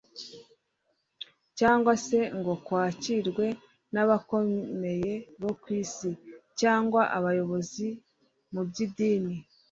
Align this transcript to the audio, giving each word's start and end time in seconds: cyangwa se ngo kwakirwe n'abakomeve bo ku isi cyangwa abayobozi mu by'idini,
cyangwa 1.59 1.93
se 2.05 2.19
ngo 2.37 2.53
kwakirwe 2.65 3.45
n'abakomeve 3.93 5.13
bo 5.41 5.51
ku 5.61 5.67
isi 5.81 6.11
cyangwa 6.59 7.01
abayobozi 7.17 7.87
mu 8.53 8.61
by'idini, 8.67 9.35